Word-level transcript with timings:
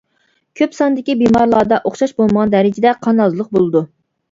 كۆپ 0.61 0.71
ساندىكى 0.77 1.15
بىمارلاردا 1.19 1.79
ئوخشاش 1.91 2.15
بولمىغان 2.23 2.55
دەرىجىدە 2.57 2.97
قان 3.07 3.25
ئازلىق 3.29 3.55
بولىدۇ. 3.57 3.87